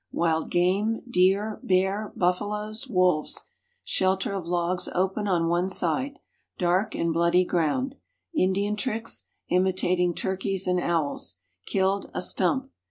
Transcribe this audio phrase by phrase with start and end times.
[0.11, 3.43] Wild game, deer, bear, buffaloes, wolves.
[3.83, 6.17] Shelter of logs open on one side.
[6.57, 7.93] "Dark and Bloody Ground."
[8.35, 11.35] Indian tricks, imitating turkeys and owls.
[11.67, 12.71] "Killed" a "stump."